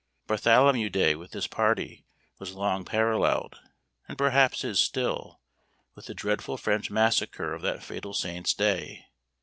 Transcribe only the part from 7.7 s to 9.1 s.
fatal saint's day.